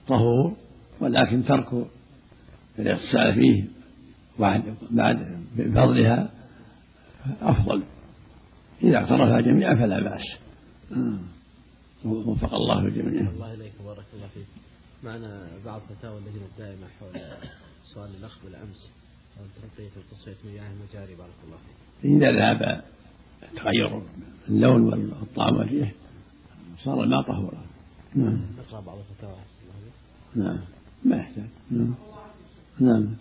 طهور 0.07 0.53
ولكن 0.99 1.45
ترك 1.45 1.85
الاغتسال 2.79 3.33
فيه 3.33 3.63
بعد 4.39 4.63
بعد 4.91 5.17
بفضلها 5.57 6.29
أفضل. 7.41 7.83
إذا 8.83 8.97
اعترفها 8.97 9.41
جميعا 9.41 9.75
فلا 9.75 9.99
بأس. 9.99 10.21
وفق 12.05 12.53
الله 12.53 12.79
الجميع. 12.79 13.21
الله 13.21 13.53
إليك. 13.53 13.71
بارك 13.85 14.05
الله 14.13 14.27
فيك. 14.33 14.45
معنا 15.03 15.47
بعض 15.65 15.81
فتاوى 15.89 16.17
اللجنة 16.17 16.45
الدائمة 16.45 16.87
حول 16.99 17.21
سؤال 17.83 18.09
الأخ 18.19 18.37
بالأمس. 18.43 18.89
عن 19.39 19.47
ترقية 19.55 19.89
تصفية 20.11 20.49
مياه 20.49 20.71
المجاري. 20.71 21.15
بارك 21.15 21.29
الله 21.45 21.57
فيك. 21.57 22.05
إذا 22.05 22.31
ذهب 22.31 22.83
تغير 23.55 24.01
اللون 24.49 24.83
والطعم 24.83 25.55
والريح 25.55 25.91
صار 26.83 27.03
الماء 27.03 27.21
طهورا. 27.21 27.63
نعم. 28.15 28.41
نقرأ 28.57 28.81
بعض 28.81 28.97
الفتاوى. 28.97 29.39
نعم. 30.35 30.59
ما 31.03 31.17
يحتاج. 31.17 31.45
نعم. 31.71 31.93
نعم. 32.79 33.15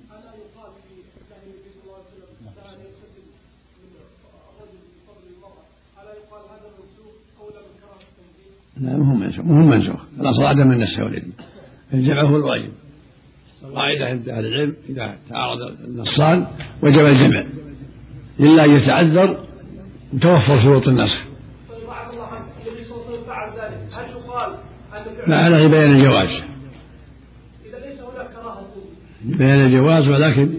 لا 8.76 8.96
مو 8.96 9.14
منسوخ. 9.14 9.44
مو 9.44 9.66
منسوخ. 9.66 10.04
الاصل 10.20 10.42
عدم 10.42 10.72
النسخ 10.72 10.98
والذي 10.98 11.32
الجمع 11.94 12.22
هو 12.22 12.36
الواجب 12.36 12.70
قاعدة 13.74 14.06
عند 14.06 14.28
أهل 14.28 14.46
العلم 14.46 14.76
إذا 14.88 15.16
تعارض 15.28 15.60
النصان 15.84 16.46
وجب 16.82 17.04
الجمع. 17.04 17.46
إلا 18.40 18.64
أن 18.64 18.76
يتعذر 18.76 19.44
وتوفر 20.14 20.62
شروط 20.62 20.88
النسخ. 20.88 21.24
ما 25.26 25.36
عليه 25.36 25.66
بيان 25.66 25.90
الجواز. 25.90 26.42
بيان 29.24 29.66
الجواز 29.66 30.08
ولكن 30.08 30.54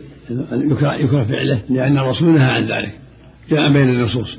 يكره 0.81 1.23
فعله 1.23 1.61
لأن 1.69 1.97
الرسول 1.97 2.29
نهى 2.29 2.51
عن 2.51 2.67
ذلك. 2.67 2.99
جاء 3.49 3.71
بين 3.71 3.89
النصوص. 3.89 4.37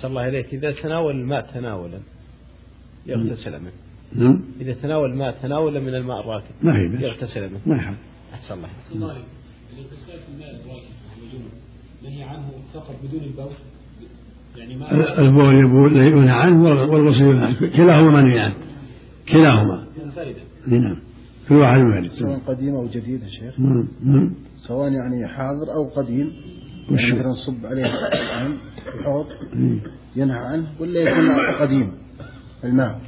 صلى 0.00 0.10
الله 0.10 0.28
إليك 0.28 0.54
إذا 0.54 0.72
تناول 0.72 1.14
الماء 1.14 1.50
تناولا 1.54 2.00
يغتسل 3.06 3.60
منه. 3.60 3.72
نعم. 4.14 4.40
إذا 4.60 4.72
تناول 4.72 5.10
الماء 5.12 5.38
تناولا 5.42 5.80
من 5.80 5.94
الماء 5.94 6.20
الراكد 6.20 6.54
ما 6.62 6.72
في 6.72 7.04
يغتسل 7.04 7.50
منه. 7.50 7.60
ما 7.66 7.76
يحب 7.76 7.94
أحسن 8.34 8.54
الله. 8.54 8.66
أحسن 8.66 8.94
الله 8.94 9.10
عليك 9.10 9.24
الاغتسال 9.72 10.18
في 10.20 10.32
الماء 10.34 10.50
الراكد 10.50 11.02
نهي 12.02 12.22
عنه 12.22 12.50
فقط 12.74 12.96
بدون 13.04 13.22
البول؟ 13.22 13.52
يعني 14.56 14.76
ما 14.76 15.18
البول 15.18 15.66
يبول 15.66 15.96
ينهى 15.96 16.30
عنه 16.30 16.62
والغسل 16.62 17.22
ينهى 17.22 17.46
عنه. 17.46 17.76
كلاهما 17.76 18.22
منهي 18.22 18.40
عنه. 18.40 18.54
كلاهما. 19.28 19.86
منفردا. 20.04 20.40
نعم. 20.66 20.98
كل 21.48 21.54
واحد 21.54 21.78
منفرد. 21.78 22.10
سواء 22.18 22.38
قديم 22.38 22.74
أو 22.74 22.86
جديد 22.86 23.22
يا 23.22 23.28
شيخ. 23.28 23.60
نعم 23.60 23.88
نعم. 24.04 24.34
سواء 24.68 24.92
يعني 24.92 25.28
حاضر 25.28 25.72
أو 25.72 25.88
قديم. 25.96 26.32
يعني 26.90 27.12
مثلا 27.12 27.26
نصب 27.26 27.66
عليه 27.66 27.84
الحوض 28.98 29.26
ينهى 30.16 30.38
عنه 30.38 30.66
ولا 30.80 31.00
يكون 31.00 31.54
قديم 31.60 31.92
الماء. 32.64 33.00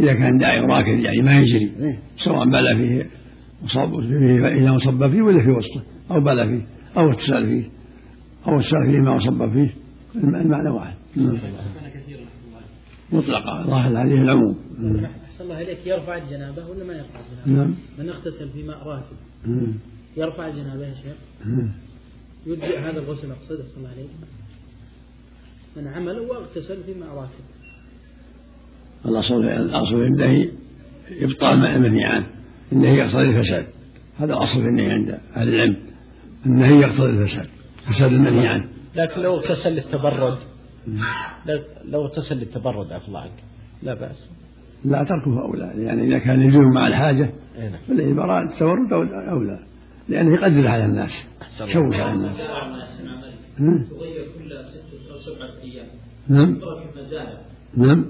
إذا 0.00 0.14
كان 0.14 0.38
داعي 0.38 0.60
راكد 0.60 0.98
يعني 0.98 1.22
ما 1.22 1.38
يجري. 1.40 1.72
إيه؟ 1.80 1.98
سواء 2.24 2.44
بال 2.50 2.76
فيه 2.76 3.10
وصب 3.64 4.00
فيه 4.00 4.46
إذا 4.48 4.78
صب 4.78 5.10
فيه 5.10 5.22
ولا 5.22 5.42
في 5.42 5.50
وسطه 5.50 5.82
أو 6.10 6.20
بال 6.20 6.48
فيه 6.48 6.66
أو 7.00 7.08
اغتسل 7.10 7.46
فيه 7.46 7.64
أو 8.48 8.54
اغتسل 8.56 8.86
فيه 8.86 8.98
ما 8.98 9.18
صب 9.18 9.52
فيه. 9.52 9.70
الم- 10.14 10.34
المعنى 10.34 10.70
واحد. 10.70 10.94
نعم. 11.16 11.38
مطلقة 13.12 13.66
ظاهر 13.66 13.96
عليه 13.96 14.14
العموم. 14.14 14.56
نعم. 14.80 15.04
أحسن 15.04 15.44
الله 15.44 15.62
إليك. 15.62 15.86
يرفع 15.86 16.16
الجنابة 16.16 16.66
ولا 16.68 16.84
ما 16.84 16.92
يرفع 16.92 17.20
الجنابة؟ 17.20 17.62
نعم. 17.62 17.74
من 17.98 18.08
اغتسل 18.08 18.48
في 18.48 18.62
ماء 18.62 18.78
راكد 18.88 19.16
نعم. 19.46 19.74
يرفع 20.16 20.48
الجنابة 20.48 20.86
يا 20.86 20.94
شيخ؟ 20.94 21.16
نعم. 21.46 21.70
يجزئ 22.46 22.78
هذا 22.78 22.90
الغسل 22.98 23.30
أقصد 23.30 23.60
أحسن 23.60 23.78
الله 23.78 23.88
عليك 23.90 24.10
من 25.76 25.88
عمل 25.88 26.18
واغتسل 26.20 26.82
في 26.86 26.94
ماء 27.00 27.08
راكد 27.14 27.44
الأصل 29.04 29.34
الأصل 29.44 30.04
عنده 30.04 30.50
إبطال 31.20 31.58
ما 31.58 31.76
المنهي 31.76 32.04
عنه 32.04 32.26
النهي 32.72 32.96
يقتضي 32.96 33.22
الفساد. 33.22 33.66
هذا 34.18 34.32
الأصل 34.32 34.52
في 34.62 34.68
النهي 34.68 34.90
عند 34.92 35.18
أهل 35.36 35.48
العلم. 35.48 35.76
النهي 36.46 36.80
يقتضي 36.80 37.06
الفساد. 37.10 37.46
فساد 37.88 38.12
المنهي 38.12 38.48
عنه. 38.48 38.64
لكن 38.96 39.20
لو 39.20 39.36
اغتسل 39.36 39.70
للتبرد 39.72 40.38
لو- 41.46 41.62
لو 41.84 42.04
اغتسل 42.06 42.36
للتبرد 42.36 42.92
عفى 42.92 43.08
الله 43.08 43.20
عنك 43.20 43.32
لا 43.82 43.94
بأس. 43.94 44.30
لا 44.84 45.04
تركه 45.04 45.42
أولى. 45.42 45.72
يعني 45.76 46.06
إذا 46.08 46.18
كان 46.18 46.42
يلزم 46.42 46.72
مع 46.74 46.86
الحاجة 46.86 47.30
أي 47.58 47.68
نعم. 47.68 47.80
فالعبارة 47.88 48.52
التورد 48.52 48.92
أولى. 49.28 49.58
لأنه 50.08 50.34
يقدر 50.34 50.68
على 50.68 50.84
الناس. 50.84 51.10
أحسن 51.42 51.64
الله. 51.64 51.74
شوش 51.74 52.00
على 52.00 52.12
الناس. 52.12 52.40
نعم. 53.58 53.84
تغير 53.84 54.24
كل 54.38 54.64
ست 54.64 55.10
أو 55.10 55.18
سبعة 55.18 55.62
أيام. 55.62 55.86
نعم. 56.28 56.60
نعم. 57.76 58.04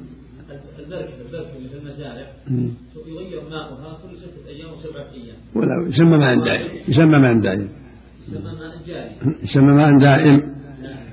المزارع 0.93 2.27
ماؤها 3.51 3.99
كل 4.03 4.17
ستة 4.17 4.49
أيام 4.49 4.73
وسبعة 4.73 5.13
أيام. 5.13 5.37
ولا 5.55 5.89
يسمى 5.89 6.19
ماء 6.19 6.45
دائم 6.45 6.69
يسمى 6.89 7.19
ماء 7.19 7.35
دائم. 7.41 7.69
يسمى 8.29 8.43
ماء 8.43 8.77
جاري 8.87 9.11
يسمى 9.43 9.73
ماء 9.73 9.99
دائم. 9.99 10.41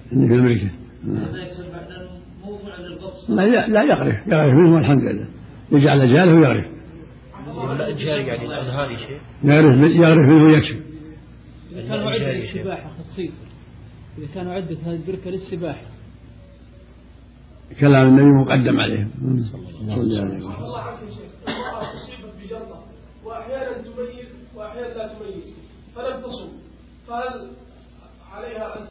نعم. 0.10 0.28
في 0.28 0.36
المركبة 0.36 0.72
لا 3.30 3.42
لا, 3.42 3.68
لا 3.68 3.84
يغرف 3.84 4.28
يغرف 4.28 4.54
منه 4.54 4.76
والحمد 4.76 5.04
لله. 5.04 5.28
يجعل 5.72 6.13
جاله 6.13 6.36
ويغرف. 6.36 6.66
يعني 9.44 9.60
يغرف 9.60 9.92
يغرف 9.96 10.30
منه 10.30 10.44
ويكشف 10.44 10.78
إذا 11.72 11.82
كانوا 11.88 12.12
عدة 12.12 12.32
للسباحة 12.34 12.90
خصيصا. 12.90 13.46
إذا 14.18 14.28
كانوا 14.36 14.54
عدة 14.54 14.78
هذه 14.86 14.96
البركة 14.96 15.30
للسباحة. 15.32 15.97
كلام 17.80 18.08
النبي 18.08 18.32
مقدم 18.42 18.80
عليهم 18.80 19.12
صلى 19.52 19.70
الله 19.70 19.94
عليه 19.94 20.38
وسلم. 20.38 20.52
فهل 27.08 27.52
عليها 28.32 28.78
أن 28.78 28.88